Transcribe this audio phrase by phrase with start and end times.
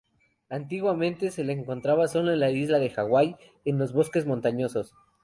[0.49, 4.95] Antiguamente se le encontraba sólo en la isla de Hawái en los bosques montañosos.